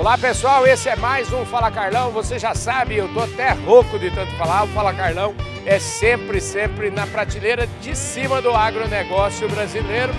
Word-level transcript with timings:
Olá 0.00 0.16
pessoal, 0.16 0.66
esse 0.66 0.88
é 0.88 0.96
mais 0.96 1.30
um 1.30 1.44
Fala 1.44 1.70
Carlão. 1.70 2.10
Você 2.10 2.38
já 2.38 2.54
sabe, 2.54 2.96
eu 2.96 3.12
tô 3.12 3.20
até 3.20 3.50
rouco 3.50 3.98
de 3.98 4.10
tanto 4.10 4.32
falar. 4.38 4.64
O 4.64 4.68
Fala 4.68 4.94
Carlão 4.94 5.34
é 5.66 5.78
sempre, 5.78 6.40
sempre 6.40 6.90
na 6.90 7.06
prateleira 7.06 7.66
de 7.82 7.94
cima 7.94 8.40
do 8.40 8.50
agronegócio 8.50 9.46
brasileiro. 9.50 10.10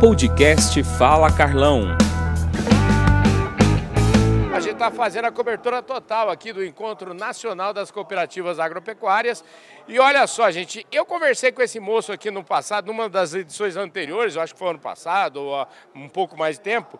Podcast 0.00 0.82
Fala 0.82 1.30
Carlão. 1.30 1.94
A 4.54 4.60
gente 4.60 4.72
está 4.72 4.90
fazendo 4.90 5.26
a 5.26 5.30
cobertura 5.30 5.82
total 5.82 6.30
aqui 6.30 6.54
do 6.54 6.64
Encontro 6.64 7.12
Nacional 7.12 7.74
das 7.74 7.90
Cooperativas 7.90 8.58
Agropecuárias. 8.58 9.44
E 9.86 10.00
olha 10.00 10.26
só, 10.26 10.50
gente, 10.50 10.86
eu 10.90 11.04
conversei 11.04 11.52
com 11.52 11.60
esse 11.60 11.78
moço 11.78 12.12
aqui 12.12 12.30
no 12.30 12.42
passado, 12.42 12.86
numa 12.86 13.10
das 13.10 13.34
edições 13.34 13.76
anteriores, 13.76 14.36
eu 14.36 14.42
acho 14.42 14.54
que 14.54 14.58
foi 14.58 14.70
ano 14.70 14.78
passado, 14.78 15.36
ou 15.42 15.54
há 15.54 15.68
um 15.94 16.08
pouco 16.08 16.34
mais 16.34 16.56
de 16.56 16.62
tempo. 16.62 16.98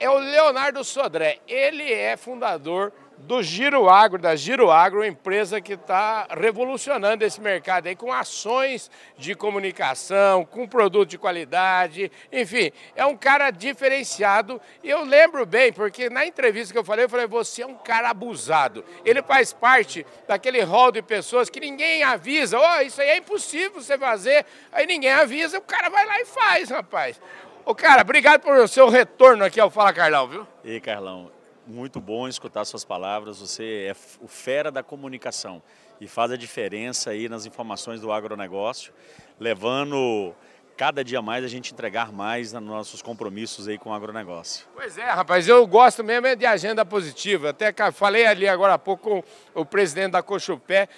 É 0.00 0.08
o 0.08 0.18
Leonardo 0.18 0.84
Sodré. 0.84 1.38
Ele 1.46 1.92
é 1.92 2.16
fundador 2.16 2.92
do 3.18 3.42
Giro 3.42 3.88
Agro, 3.88 4.18
da 4.18 4.36
Giro 4.36 4.70
Agro, 4.70 5.04
empresa 5.04 5.60
que 5.60 5.72
está 5.72 6.28
revolucionando 6.30 7.24
esse 7.24 7.40
mercado 7.40 7.88
aí 7.88 7.96
com 7.96 8.12
ações 8.12 8.90
de 9.16 9.34
comunicação, 9.34 10.44
com 10.44 10.68
produto 10.68 11.08
de 11.08 11.18
qualidade, 11.18 12.12
enfim, 12.32 12.70
é 12.94 13.04
um 13.04 13.16
cara 13.16 13.50
diferenciado. 13.50 14.60
E 14.82 14.90
eu 14.90 15.04
lembro 15.04 15.44
bem, 15.44 15.72
porque 15.72 16.08
na 16.08 16.24
entrevista 16.24 16.72
que 16.72 16.78
eu 16.78 16.84
falei, 16.84 17.06
eu 17.06 17.08
falei, 17.08 17.26
você 17.26 17.62
é 17.62 17.66
um 17.66 17.74
cara 17.74 18.10
abusado. 18.10 18.84
Ele 19.04 19.22
faz 19.22 19.52
parte 19.52 20.06
daquele 20.26 20.62
rol 20.62 20.92
de 20.92 21.02
pessoas 21.02 21.50
que 21.50 21.60
ninguém 21.60 22.02
avisa, 22.02 22.58
oh, 22.58 22.80
isso 22.82 23.00
aí 23.00 23.08
é 23.08 23.16
impossível 23.16 23.80
você 23.80 23.98
fazer, 23.98 24.46
aí 24.70 24.86
ninguém 24.86 25.12
avisa, 25.12 25.58
o 25.58 25.62
cara 25.62 25.88
vai 25.88 26.06
lá 26.06 26.20
e 26.20 26.24
faz, 26.24 26.70
rapaz. 26.70 27.20
Ô, 27.68 27.74
cara, 27.74 28.00
obrigado 28.00 28.40
por 28.40 28.66
seu 28.66 28.88
retorno 28.88 29.44
aqui 29.44 29.60
ao 29.60 29.68
Fala 29.68 29.92
Carlão, 29.92 30.26
viu? 30.26 30.46
E 30.64 30.80
Carlão, 30.80 31.30
muito 31.66 32.00
bom 32.00 32.26
escutar 32.26 32.64
suas 32.64 32.82
palavras. 32.82 33.40
Você 33.40 33.88
é 33.90 33.96
o 34.22 34.26
fera 34.26 34.70
da 34.70 34.82
comunicação 34.82 35.62
e 36.00 36.08
faz 36.08 36.32
a 36.32 36.36
diferença 36.38 37.10
aí 37.10 37.28
nas 37.28 37.44
informações 37.44 38.00
do 38.00 38.10
agronegócio, 38.10 38.90
levando 39.38 40.34
cada 40.78 41.04
dia 41.04 41.20
mais 41.20 41.44
a 41.44 41.48
gente 41.48 41.74
entregar 41.74 42.10
mais 42.10 42.54
nos 42.54 42.62
nossos 42.62 43.02
compromissos 43.02 43.68
aí 43.68 43.76
com 43.76 43.90
o 43.90 43.92
agronegócio. 43.92 44.66
Pois 44.74 44.96
é, 44.96 45.04
rapaz, 45.04 45.46
eu 45.46 45.66
gosto 45.66 46.02
mesmo 46.02 46.26
é 46.26 46.34
de 46.34 46.46
agenda 46.46 46.86
positiva. 46.86 47.50
Até 47.50 47.74
falei 47.92 48.24
ali 48.24 48.48
agora 48.48 48.72
há 48.72 48.78
pouco 48.78 49.22
com 49.52 49.60
o 49.60 49.66
presidente 49.66 50.12
da 50.12 50.22
Cochupé 50.22 50.88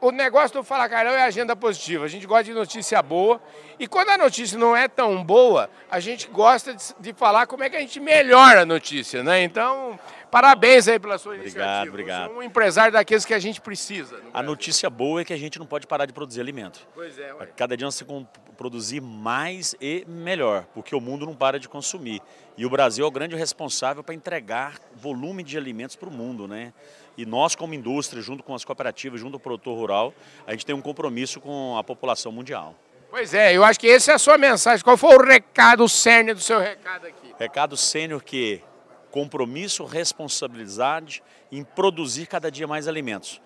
o 0.00 0.10
negócio 0.10 0.58
do 0.58 0.64
Fala 0.64 0.88
Carlão 0.88 1.12
é 1.12 1.24
agenda 1.24 1.54
positiva. 1.54 2.04
A 2.04 2.08
gente 2.08 2.26
gosta 2.26 2.44
de 2.44 2.52
notícia 2.52 3.00
boa. 3.02 3.40
E 3.78 3.86
quando 3.86 4.10
a 4.10 4.18
notícia 4.18 4.58
não 4.58 4.76
é 4.76 4.88
tão 4.88 5.22
boa, 5.24 5.70
a 5.90 6.00
gente 6.00 6.28
gosta 6.28 6.74
de, 6.74 6.82
de 6.98 7.12
falar 7.12 7.46
como 7.46 7.62
é 7.62 7.70
que 7.70 7.76
a 7.76 7.80
gente 7.80 7.98
melhora 8.00 8.62
a 8.62 8.66
notícia, 8.66 9.22
né? 9.22 9.42
Então, 9.42 9.98
parabéns 10.30 10.88
aí 10.88 10.98
pela 10.98 11.18
sua 11.18 11.34
obrigado, 11.34 11.54
iniciativa. 11.54 11.90
Obrigado, 11.90 12.22
obrigado. 12.22 12.38
um 12.38 12.42
empresário 12.42 12.92
daqueles 12.92 13.24
que 13.24 13.34
a 13.34 13.38
gente 13.38 13.60
precisa. 13.60 14.20
A 14.32 14.42
notícia 14.42 14.90
boa 14.90 15.20
é 15.20 15.24
que 15.24 15.32
a 15.32 15.38
gente 15.38 15.58
não 15.58 15.66
pode 15.66 15.86
parar 15.86 16.06
de 16.06 16.12
produzir 16.12 16.40
alimento. 16.40 16.86
Pois 16.94 17.18
é. 17.18 17.32
Ué. 17.34 17.48
Cada 17.56 17.76
dia 17.76 17.86
nós 17.86 17.96
temos 17.96 18.26
que 18.32 18.52
produzir 18.56 19.00
mais 19.00 19.74
e 19.80 20.04
melhor, 20.06 20.66
porque 20.74 20.94
o 20.94 21.00
mundo 21.00 21.26
não 21.26 21.34
para 21.34 21.58
de 21.58 21.68
consumir. 21.68 22.20
E 22.56 22.66
o 22.66 22.70
Brasil 22.70 23.04
é 23.04 23.08
o 23.08 23.10
grande 23.10 23.34
responsável 23.34 24.04
para 24.04 24.14
entregar 24.14 24.74
volume 24.94 25.42
de 25.42 25.56
alimentos 25.56 25.96
para 25.96 26.08
o 26.08 26.12
mundo, 26.12 26.46
né? 26.46 26.72
E 27.16 27.26
nós, 27.26 27.54
como 27.54 27.74
indústria, 27.74 28.22
junto 28.22 28.42
com 28.42 28.54
as 28.54 28.64
cooperativas, 28.64 29.20
junto 29.20 29.34
ao 29.34 29.40
produtor 29.40 29.76
rural, 29.76 30.14
a 30.46 30.52
gente 30.52 30.64
tem 30.64 30.74
um 30.74 30.80
compromisso 30.80 31.40
com 31.40 31.76
a 31.76 31.84
população 31.84 32.32
mundial. 32.32 32.74
Pois 33.10 33.34
é, 33.34 33.54
eu 33.54 33.62
acho 33.62 33.78
que 33.78 33.90
essa 33.90 34.12
é 34.12 34.14
a 34.14 34.18
sua 34.18 34.38
mensagem. 34.38 34.82
Qual 34.82 34.96
foi 34.96 35.14
o 35.14 35.22
recado, 35.22 35.84
o 35.84 35.88
cerne 35.88 36.32
do 36.32 36.40
seu 36.40 36.58
recado 36.58 37.06
aqui? 37.06 37.34
Recado 37.38 37.76
sênior 37.76 38.22
que 38.22 38.62
compromisso, 39.10 39.84
responsabilidade 39.84 41.22
em 41.52 41.62
produzir 41.62 42.26
cada 42.26 42.50
dia 42.50 42.66
mais 42.66 42.88
alimentos. 42.88 43.40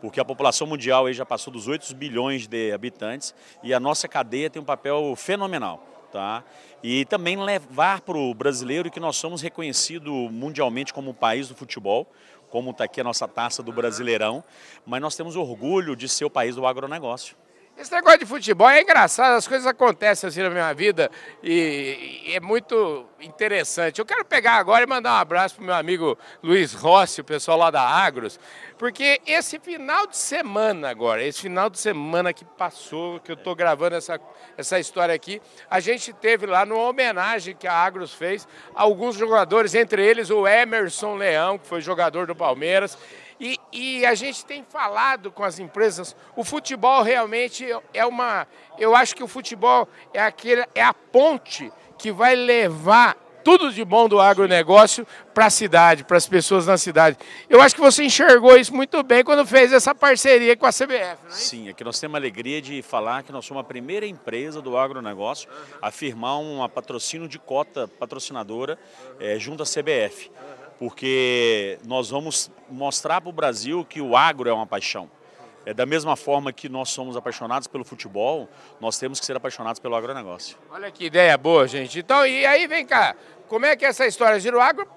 Porque 0.00 0.18
a 0.18 0.24
população 0.24 0.66
mundial 0.66 1.04
aí 1.04 1.12
já 1.12 1.26
passou 1.26 1.52
dos 1.52 1.68
8 1.68 1.94
bilhões 1.94 2.46
de 2.46 2.72
habitantes 2.72 3.34
e 3.62 3.74
a 3.74 3.78
nossa 3.78 4.08
cadeia 4.08 4.48
tem 4.48 4.60
um 4.62 4.64
papel 4.64 5.14
fenomenal. 5.14 5.86
Tá? 6.10 6.42
E 6.82 7.04
também 7.04 7.36
levar 7.36 8.00
para 8.00 8.16
o 8.16 8.34
brasileiro 8.34 8.90
que 8.90 8.98
nós 8.98 9.16
somos 9.16 9.42
reconhecidos 9.42 10.12
mundialmente 10.32 10.92
como 10.92 11.10
o 11.10 11.14
país 11.14 11.48
do 11.48 11.54
futebol, 11.54 12.10
como 12.50 12.72
está 12.72 12.84
aqui 12.84 13.00
a 13.00 13.04
nossa 13.04 13.26
taça 13.26 13.62
do 13.62 13.72
Brasileirão, 13.72 14.44
mas 14.84 15.00
nós 15.00 15.16
temos 15.16 15.36
orgulho 15.36 15.96
de 15.96 16.08
ser 16.08 16.24
o 16.24 16.30
país 16.30 16.56
do 16.56 16.66
agronegócio. 16.66 17.36
Esse 17.80 17.92
negócio 17.92 18.18
de 18.18 18.26
futebol 18.26 18.68
é 18.68 18.82
engraçado, 18.82 19.36
as 19.36 19.48
coisas 19.48 19.66
acontecem 19.66 20.28
assim 20.28 20.42
na 20.42 20.50
minha 20.50 20.70
vida 20.74 21.10
e, 21.42 22.24
e 22.26 22.36
é 22.36 22.38
muito 22.38 23.06
interessante. 23.18 24.00
Eu 24.00 24.04
quero 24.04 24.22
pegar 24.22 24.56
agora 24.56 24.84
e 24.84 24.86
mandar 24.86 25.14
um 25.14 25.16
abraço 25.16 25.54
para 25.54 25.62
o 25.62 25.64
meu 25.64 25.74
amigo 25.74 26.18
Luiz 26.42 26.74
Rossi, 26.74 27.22
o 27.22 27.24
pessoal 27.24 27.56
lá 27.56 27.70
da 27.70 27.80
Agros, 27.80 28.38
porque 28.76 29.22
esse 29.26 29.58
final 29.58 30.06
de 30.06 30.18
semana 30.18 30.90
agora, 30.90 31.24
esse 31.24 31.40
final 31.40 31.70
de 31.70 31.78
semana 31.78 32.34
que 32.34 32.44
passou, 32.44 33.18
que 33.18 33.32
eu 33.32 33.34
estou 33.34 33.54
gravando 33.54 33.96
essa, 33.96 34.20
essa 34.58 34.78
história 34.78 35.14
aqui, 35.14 35.40
a 35.70 35.80
gente 35.80 36.12
teve 36.12 36.44
lá 36.44 36.66
numa 36.66 36.82
homenagem 36.82 37.56
que 37.56 37.66
a 37.66 37.72
Agros 37.72 38.12
fez 38.12 38.46
a 38.74 38.82
alguns 38.82 39.16
jogadores, 39.16 39.74
entre 39.74 40.04
eles 40.04 40.28
o 40.28 40.46
Emerson 40.46 41.14
Leão, 41.14 41.56
que 41.56 41.66
foi 41.66 41.80
jogador 41.80 42.26
do 42.26 42.36
Palmeiras, 42.36 42.98
e, 43.40 43.58
e, 43.72 44.04
a 44.04 44.14
gente 44.14 44.44
tem 44.44 44.62
falado 44.62 45.32
com 45.32 45.42
as 45.42 45.58
empresas, 45.58 46.14
o 46.36 46.44
futebol 46.44 47.02
realmente 47.02 47.66
é 47.94 48.04
uma. 48.04 48.46
Eu 48.78 48.94
acho 48.94 49.16
que 49.16 49.22
o 49.22 49.28
futebol 49.28 49.88
é, 50.12 50.20
aquele, 50.20 50.66
é 50.74 50.82
a 50.82 50.92
ponte 50.92 51.72
que 51.96 52.12
vai 52.12 52.36
levar 52.36 53.16
tudo 53.42 53.72
de 53.72 53.84
bom 53.84 54.08
do 54.08 54.20
agronegócio 54.20 55.06
para 55.32 55.46
a 55.46 55.50
cidade, 55.50 56.04
para 56.04 56.16
as 56.16 56.26
pessoas 56.26 56.66
na 56.66 56.76
cidade. 56.76 57.16
Eu 57.48 57.60
acho 57.60 57.74
que 57.74 57.80
você 57.80 58.04
enxergou 58.04 58.56
isso 58.56 58.74
muito 58.74 59.02
bem 59.02 59.24
quando 59.24 59.46
fez 59.46 59.72
essa 59.72 59.94
parceria 59.94 60.56
com 60.56 60.66
a 60.66 60.72
CBF, 60.72 60.94
é? 60.94 61.16
Sim, 61.30 61.68
aqui 61.68 61.82
nós 61.82 61.98
temos 61.98 62.16
a 62.16 62.18
alegria 62.18 62.60
de 62.60 62.82
falar 62.82 63.22
que 63.22 63.32
nós 63.32 63.44
somos 63.44 63.62
a 63.62 63.64
primeira 63.64 64.06
empresa 64.06 64.60
do 64.60 64.76
agronegócio 64.76 65.48
a 65.80 65.90
firmar 65.90 66.38
um 66.38 66.66
patrocínio 66.68 67.28
de 67.28 67.38
cota 67.38 67.88
patrocinadora 67.88 68.78
é, 69.18 69.38
junto 69.38 69.62
à 69.62 69.66
CBF. 69.66 70.30
Porque 70.80 71.78
nós 71.84 72.08
vamos 72.08 72.50
mostrar 72.70 73.20
para 73.20 73.28
o 73.28 73.32
Brasil 73.32 73.84
que 73.84 74.00
o 74.00 74.16
agro 74.16 74.48
é 74.48 74.52
uma 74.52 74.66
paixão. 74.66 75.10
É 75.66 75.74
da 75.74 75.84
mesma 75.84 76.16
forma 76.16 76.54
que 76.54 76.70
nós 76.70 76.88
somos 76.88 77.18
apaixonados 77.18 77.68
pelo 77.68 77.84
futebol, 77.84 78.48
nós 78.80 78.98
temos 78.98 79.20
que 79.20 79.26
ser 79.26 79.36
apaixonados 79.36 79.78
pelo 79.78 79.94
agronegócio. 79.94 80.56
Olha 80.70 80.90
que 80.90 81.04
ideia 81.04 81.36
boa, 81.36 81.68
gente. 81.68 81.98
Então, 81.98 82.26
e 82.26 82.46
aí 82.46 82.66
vem 82.66 82.86
cá, 82.86 83.14
como 83.46 83.66
é 83.66 83.76
que 83.76 83.84
é 83.84 83.88
essa 83.88 84.06
história? 84.06 84.40
Giro 84.40 84.58
Agro 84.58 84.88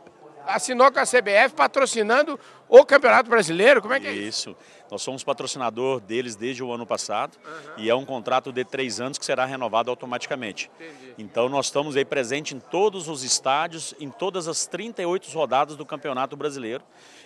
assinou 0.45 0.91
com 0.91 0.99
a 0.99 1.03
CBF 1.03 1.55
patrocinando 1.55 2.39
o 2.67 2.85
Campeonato 2.85 3.29
Brasileiro? 3.29 3.81
Como 3.81 3.93
é 3.93 3.99
que 3.99 4.07
é 4.07 4.11
isso? 4.11 4.49
Isso. 4.51 4.57
Nós 4.89 5.01
somos 5.01 5.23
patrocinador 5.23 5.99
deles 5.99 6.35
desde 6.35 6.63
o 6.63 6.71
ano 6.71 6.85
passado 6.85 7.37
uhum. 7.43 7.73
e 7.77 7.89
é 7.89 7.95
um 7.95 8.05
contrato 8.05 8.51
de 8.51 8.63
três 8.63 9.01
anos 9.01 9.17
que 9.17 9.25
será 9.25 9.45
renovado 9.45 9.89
automaticamente. 9.89 10.69
Entendi. 10.75 11.13
Então 11.17 11.49
nós 11.49 11.67
estamos 11.67 11.95
aí 11.95 12.05
presentes 12.05 12.55
em 12.55 12.59
todos 12.59 13.07
os 13.07 13.23
estádios, 13.23 13.95
em 13.99 14.09
todas 14.09 14.47
as 14.47 14.67
38 14.67 15.31
rodadas 15.31 15.75
do 15.75 15.85
Campeonato 15.85 16.35
Brasileiro 16.35 16.83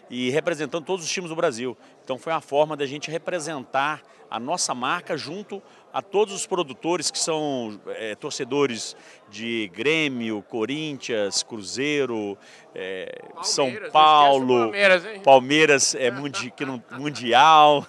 e 0.09 0.29
representando 0.29 0.85
todos 0.85 1.05
os 1.05 1.11
times 1.11 1.29
do 1.29 1.35
Brasil. 1.35 1.77
Então 2.03 2.17
foi 2.17 2.31
uma 2.31 2.41
forma 2.41 2.77
da 2.77 2.85
gente 2.85 3.11
representar 3.11 4.01
a 4.29 4.39
nossa 4.39 4.73
marca 4.75 5.17
junto 5.17 5.61
a 5.97 6.01
todos 6.03 6.31
os 6.31 6.45
produtores 6.45 7.09
que 7.09 7.17
são 7.17 7.81
é, 7.87 8.13
torcedores 8.13 8.95
de 9.31 9.67
Grêmio, 9.73 10.43
Corinthians, 10.43 11.41
Cruzeiro, 11.41 12.37
é, 12.75 13.19
São 13.41 13.73
Paulo, 13.91 14.59
Palmeiras, 14.59 15.03
Palmeiras 15.23 15.95
é 15.95 16.11
mundi, 16.11 16.53
mundial. 16.99 17.83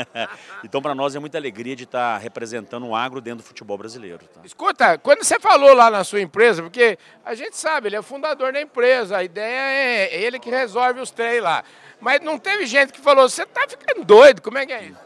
então 0.64 0.80
para 0.80 0.94
nós 0.94 1.14
é 1.14 1.18
muita 1.18 1.36
alegria 1.36 1.76
de 1.76 1.84
estar 1.84 2.16
representando 2.16 2.86
o 2.86 2.96
agro 2.96 3.20
dentro 3.20 3.44
do 3.44 3.46
futebol 3.46 3.76
brasileiro. 3.76 4.20
Tá? 4.32 4.40
Escuta, 4.44 4.96
quando 4.96 5.22
você 5.22 5.38
falou 5.38 5.74
lá 5.74 5.90
na 5.90 6.04
sua 6.04 6.22
empresa, 6.22 6.62
porque 6.62 6.96
a 7.22 7.34
gente 7.34 7.54
sabe, 7.54 7.88
ele 7.88 7.96
é 7.96 8.02
fundador 8.02 8.50
da 8.50 8.62
empresa, 8.62 9.18
a 9.18 9.24
ideia 9.24 10.08
é 10.08 10.22
ele 10.22 10.38
que 10.38 10.48
resolve 10.48 11.00
os 11.00 11.10
três 11.10 11.42
lá. 11.42 11.62
Mas 12.00 12.22
não 12.22 12.38
teve 12.38 12.64
gente 12.64 12.94
que 12.94 13.00
falou, 13.00 13.28
você 13.28 13.42
está 13.42 13.68
ficando 13.68 14.06
doido, 14.06 14.40
como 14.40 14.56
é 14.56 14.64
que 14.64 14.72
é 14.72 14.84
isso? 14.84 15.00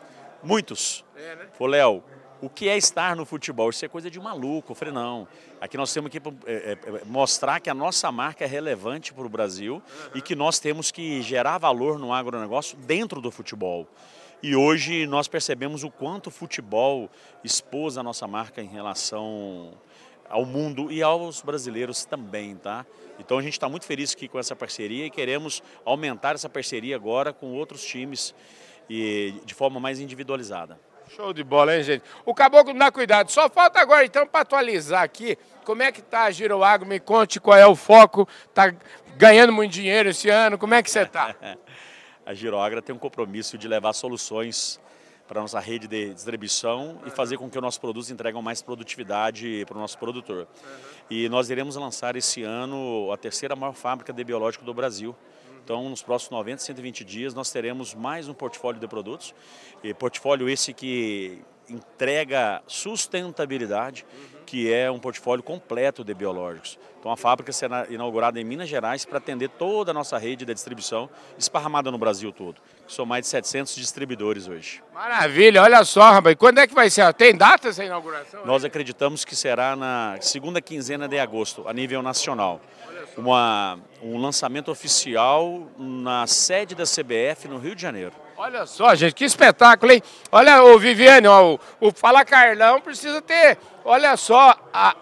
Muitos. 0.44 1.04
É, 1.16 1.34
né? 1.34 1.46
Falou, 1.58 1.72
Léo, 1.72 2.04
o 2.40 2.48
que 2.48 2.68
é 2.68 2.76
estar 2.76 3.16
no 3.16 3.24
futebol? 3.24 3.70
Isso 3.70 3.84
é 3.84 3.88
coisa 3.88 4.10
de 4.10 4.20
maluco. 4.20 4.72
Eu 4.72 4.76
falei, 4.76 4.92
não. 4.92 5.26
Aqui 5.60 5.76
nós 5.76 5.92
temos 5.92 6.10
que 6.10 6.18
é, 6.18 6.72
é, 6.72 6.78
mostrar 7.06 7.60
que 7.60 7.70
a 7.70 7.74
nossa 7.74 8.12
marca 8.12 8.44
é 8.44 8.46
relevante 8.46 9.12
para 9.12 9.24
o 9.24 9.28
Brasil 9.28 9.82
e 10.14 10.20
que 10.20 10.34
nós 10.34 10.58
temos 10.58 10.90
que 10.90 11.22
gerar 11.22 11.58
valor 11.58 11.98
no 11.98 12.12
agronegócio 12.12 12.76
dentro 12.78 13.20
do 13.20 13.30
futebol. 13.30 13.86
E 14.42 14.54
hoje 14.54 15.06
nós 15.06 15.28
percebemos 15.28 15.82
o 15.82 15.90
quanto 15.90 16.26
o 16.26 16.30
futebol 16.30 17.10
expôs 17.42 17.96
a 17.96 18.02
nossa 18.02 18.26
marca 18.26 18.60
em 18.60 18.68
relação 18.68 19.72
ao 20.28 20.44
mundo 20.44 20.92
e 20.92 21.02
aos 21.02 21.40
brasileiros 21.40 22.04
também, 22.04 22.56
tá? 22.56 22.84
Então 23.18 23.38
a 23.38 23.42
gente 23.42 23.54
está 23.54 23.68
muito 23.68 23.86
feliz 23.86 24.12
aqui 24.12 24.28
com 24.28 24.38
essa 24.38 24.54
parceria 24.54 25.06
e 25.06 25.10
queremos 25.10 25.62
aumentar 25.84 26.34
essa 26.34 26.48
parceria 26.48 26.96
agora 26.96 27.32
com 27.32 27.54
outros 27.54 27.82
times 27.82 28.34
e 28.90 29.34
de 29.44 29.54
forma 29.54 29.80
mais 29.80 30.00
individualizada. 30.00 30.78
Show 31.14 31.32
de 31.32 31.44
bola, 31.44 31.76
hein, 31.76 31.82
gente? 31.82 32.02
O 32.24 32.34
caboclo 32.34 32.72
não 32.72 32.80
dá 32.80 32.90
cuidado. 32.90 33.30
Só 33.30 33.48
falta 33.48 33.80
agora, 33.80 34.04
então, 34.04 34.26
para 34.26 34.40
atualizar 34.40 35.02
aqui, 35.02 35.38
como 35.64 35.82
é 35.82 35.92
que 35.92 36.02
tá 36.02 36.24
a 36.24 36.30
Giro 36.30 36.62
Agro? 36.62 36.86
Me 36.86 36.98
conte 36.98 37.40
qual 37.40 37.56
é 37.56 37.66
o 37.66 37.76
foco. 37.76 38.28
Tá 38.52 38.74
ganhando 39.16 39.52
muito 39.52 39.72
dinheiro 39.72 40.10
esse 40.10 40.28
ano? 40.28 40.58
Como 40.58 40.74
é 40.74 40.82
que 40.82 40.90
você 40.90 41.02
está? 41.02 41.34
a 42.26 42.34
Giroagra 42.34 42.82
tem 42.82 42.94
um 42.94 42.98
compromisso 42.98 43.56
de 43.56 43.68
levar 43.68 43.92
soluções 43.92 44.80
para 45.28 45.40
a 45.40 45.42
nossa 45.42 45.58
rede 45.58 45.88
de 45.88 46.12
distribuição 46.12 47.00
e 47.06 47.10
fazer 47.10 47.36
com 47.36 47.48
que 47.48 47.56
os 47.56 47.62
nossos 47.62 47.78
produtos 47.78 48.10
entregam 48.10 48.42
mais 48.42 48.62
produtividade 48.62 49.64
para 49.66 49.76
o 49.76 49.80
nosso 49.80 49.98
produtor. 49.98 50.38
Uhum. 50.38 50.78
E 51.10 51.28
nós 51.28 51.50
iremos 51.50 51.76
lançar 51.76 52.16
esse 52.16 52.42
ano 52.42 53.10
a 53.12 53.16
terceira 53.16 53.56
maior 53.56 53.72
fábrica 53.72 54.12
de 54.12 54.22
biológico 54.22 54.64
do 54.64 54.74
Brasil. 54.74 55.16
Então, 55.66 55.88
nos 55.88 56.00
próximos 56.00 56.30
90, 56.30 56.62
120 56.62 57.04
dias, 57.04 57.34
nós 57.34 57.50
teremos 57.50 57.92
mais 57.92 58.28
um 58.28 58.32
portfólio 58.32 58.78
de 58.78 58.86
produtos. 58.86 59.34
E 59.82 59.92
portfólio 59.92 60.48
esse 60.48 60.72
que 60.72 61.42
entrega 61.68 62.62
sustentabilidade, 62.68 64.06
que 64.46 64.72
é 64.72 64.88
um 64.88 65.00
portfólio 65.00 65.42
completo 65.42 66.04
de 66.04 66.14
biológicos. 66.14 66.78
Então 67.00 67.10
a 67.10 67.16
fábrica 67.16 67.50
será 67.50 67.84
inaugurada 67.90 68.40
em 68.40 68.44
Minas 68.44 68.68
Gerais 68.68 69.04
para 69.04 69.18
atender 69.18 69.48
toda 69.48 69.90
a 69.90 69.94
nossa 69.94 70.16
rede 70.16 70.44
de 70.44 70.54
distribuição 70.54 71.10
esparramada 71.36 71.90
no 71.90 71.98
Brasil 71.98 72.30
todo. 72.30 72.62
São 72.86 73.04
mais 73.04 73.22
de 73.22 73.28
700 73.30 73.74
distribuidores 73.74 74.46
hoje. 74.46 74.80
Maravilha, 74.94 75.64
olha 75.64 75.84
só, 75.84 76.12
rapaz. 76.12 76.36
Quando 76.36 76.58
é 76.58 76.68
que 76.68 76.74
vai 76.74 76.88
ser? 76.88 77.12
Tem 77.14 77.34
data 77.34 77.70
essa 77.70 77.84
inauguração? 77.84 78.46
Nós 78.46 78.64
acreditamos 78.64 79.24
que 79.24 79.34
será 79.34 79.74
na 79.74 80.16
segunda 80.20 80.60
quinzena 80.60 81.08
de 81.08 81.18
agosto, 81.18 81.66
a 81.66 81.72
nível 81.72 82.02
nacional. 82.02 82.60
Uma, 83.16 83.78
um 84.02 84.20
lançamento 84.20 84.70
oficial 84.70 85.66
na 85.78 86.26
sede 86.26 86.74
da 86.74 86.84
CBF 86.84 87.48
no 87.48 87.58
Rio 87.58 87.74
de 87.74 87.80
Janeiro. 87.80 88.12
Olha 88.36 88.66
só, 88.66 88.94
gente, 88.94 89.14
que 89.14 89.24
espetáculo, 89.24 89.92
hein? 89.92 90.02
Olha, 90.30 90.62
o 90.62 90.78
Viviane, 90.78 91.26
ó, 91.26 91.54
o, 91.54 91.60
o 91.80 91.90
Fala 91.90 92.22
Carlão 92.22 92.80
precisa 92.82 93.22
ter, 93.22 93.56
olha 93.82 94.14
só, 94.18 94.54
a, 94.74 94.94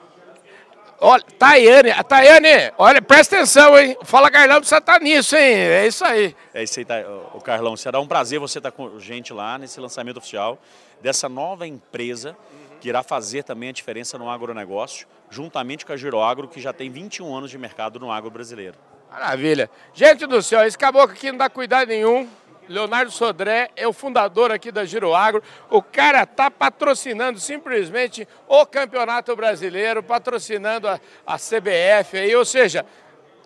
olha, 1.00 1.24
Tayane, 1.36 1.90
a 1.90 2.04
Tayane, 2.04 2.72
olha, 2.78 3.02
presta 3.02 3.34
atenção, 3.34 3.76
hein? 3.76 3.96
O 4.00 4.04
Fala 4.04 4.30
Carlão 4.30 4.58
precisa 4.58 4.78
estar 4.78 5.00
tá 5.00 5.04
nisso, 5.04 5.34
hein? 5.34 5.52
É 5.52 5.84
isso 5.84 6.04
aí. 6.04 6.36
É 6.54 6.62
isso 6.62 6.78
aí, 6.78 6.84
tá, 6.84 7.02
o 7.34 7.40
Carlão, 7.40 7.76
será 7.76 7.98
um 7.98 8.06
prazer 8.06 8.38
você 8.38 8.58
estar 8.58 8.70
tá 8.70 8.76
com 8.76 8.96
a 8.96 9.00
gente 9.00 9.32
lá 9.32 9.58
nesse 9.58 9.80
lançamento 9.80 10.18
oficial 10.18 10.56
dessa 11.02 11.28
nova 11.28 11.66
empresa 11.66 12.36
que 12.84 12.90
irá 12.90 13.02
fazer 13.02 13.44
também 13.44 13.70
a 13.70 13.72
diferença 13.72 14.18
no 14.18 14.28
agronegócio, 14.28 15.06
juntamente 15.30 15.86
com 15.86 15.94
a 15.94 15.96
Giroagro, 15.96 16.46
que 16.46 16.60
já 16.60 16.70
tem 16.70 16.90
21 16.90 17.34
anos 17.34 17.50
de 17.50 17.56
mercado 17.56 17.98
no 17.98 18.12
agro 18.12 18.30
brasileiro. 18.30 18.76
Maravilha. 19.10 19.70
Gente 19.94 20.26
do 20.26 20.42
céu, 20.42 20.66
esse 20.66 20.76
caboclo 20.76 21.12
aqui 21.12 21.30
não 21.30 21.38
dá 21.38 21.48
cuidado 21.48 21.88
nenhum. 21.88 22.28
Leonardo 22.68 23.10
Sodré 23.10 23.70
é 23.74 23.88
o 23.88 23.92
fundador 23.94 24.52
aqui 24.52 24.70
da 24.70 24.84
Giroagro. 24.84 25.42
O 25.70 25.80
cara 25.80 26.24
está 26.24 26.50
patrocinando 26.50 27.40
simplesmente 27.40 28.28
o 28.46 28.66
Campeonato 28.66 29.34
Brasileiro, 29.34 30.02
patrocinando 30.02 30.86
a, 30.86 31.00
a 31.26 31.38
CBF 31.38 32.18
aí, 32.18 32.36
ou 32.36 32.44
seja, 32.44 32.84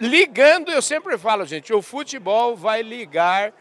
ligando, 0.00 0.72
eu 0.72 0.82
sempre 0.82 1.16
falo, 1.16 1.46
gente, 1.46 1.72
o 1.72 1.80
futebol 1.80 2.56
vai 2.56 2.82
ligar 2.82 3.52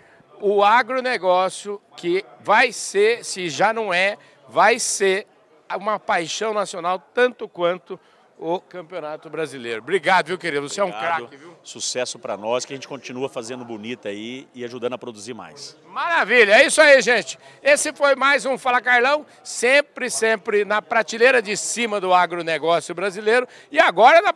o 0.42 0.64
agronegócio, 0.64 1.80
que 1.96 2.26
vai 2.40 2.72
ser, 2.72 3.24
se 3.24 3.48
já 3.48 3.72
não 3.72 3.94
é, 3.94 4.18
vai 4.50 4.80
ser 4.80 5.28
uma 5.76 6.00
paixão 6.00 6.54
nacional 6.54 7.00
tanto 7.14 7.48
quanto 7.48 8.00
o 8.40 8.60
Campeonato 8.60 9.30
Brasileiro. 9.30 9.82
Obrigado, 9.82 10.28
viu, 10.28 10.38
querido? 10.38 10.70
Você 10.70 10.80
Obrigado. 10.80 11.04
é 11.04 11.14
um 11.14 11.28
craque, 11.28 11.38
viu? 11.38 11.58
Sucesso 11.64 12.20
para 12.20 12.38
nós, 12.38 12.66
que 12.66 12.74
a 12.74 12.76
gente 12.76 12.88
continua 12.88 13.28
fazendo 13.28 13.66
bonita 13.66 14.10
aí 14.10 14.48
e 14.54 14.64
ajudando 14.64 14.94
a 14.94 14.98
produzir 14.98 15.34
mais. 15.34 15.76
Maravilha, 15.88 16.54
é 16.54 16.68
isso 16.68 16.80
aí, 16.80 17.02
gente. 17.02 17.40
Esse 17.64 17.92
foi 17.92 18.16
mais 18.16 18.46
um 18.46 18.56
Fala 18.58 18.80
Carlão, 18.80 19.26
sempre, 19.44 20.10
sempre 20.10 20.64
na 20.64 20.82
prateleira 20.82 21.42
de 21.42 21.58
cima 21.58 22.00
do 22.00 22.14
agronegócio 22.14 22.94
brasileiro 22.94 23.48
e 23.72 23.80
agora 23.80 24.22
na, 24.22 24.34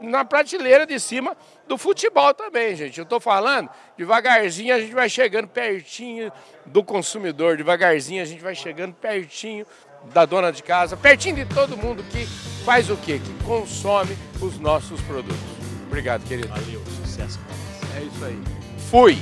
na 0.00 0.24
prateleira 0.24 0.86
de 0.86 1.00
cima 1.00 1.36
do 1.66 1.76
futebol 1.76 2.32
também, 2.32 2.76
gente. 2.76 2.98
Eu 2.98 3.04
estou 3.04 3.18
falando, 3.18 3.68
devagarzinho 3.96 4.72
a 4.72 4.78
gente 4.78 4.94
vai 4.94 5.08
chegando 5.08 5.48
pertinho 5.48 6.30
do 6.64 6.84
consumidor, 6.84 7.56
devagarzinho 7.56 8.22
a 8.22 8.24
gente 8.24 8.42
vai 8.42 8.54
chegando 8.54 8.94
pertinho 8.94 9.66
da 10.12 10.24
dona 10.24 10.52
de 10.52 10.62
casa, 10.62 10.96
pertinho 10.96 11.36
de 11.36 11.44
todo 11.46 11.76
mundo 11.76 12.02
que 12.10 12.26
faz 12.64 12.90
o 12.90 12.96
quê? 12.96 13.20
Que 13.22 13.44
consome 13.44 14.16
os 14.40 14.58
nossos 14.58 15.00
produtos. 15.02 15.38
Obrigado, 15.86 16.24
querido. 16.24 16.48
Valeu, 16.48 16.82
sucesso. 17.04 17.38
É 17.96 18.02
isso 18.02 18.24
aí. 18.24 18.42
Fui! 18.90 19.18